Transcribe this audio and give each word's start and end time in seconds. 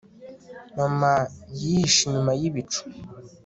mama 0.77 1.11
yihishe 1.59 2.01
inyuma 2.05 2.31
yibicu 2.39 2.81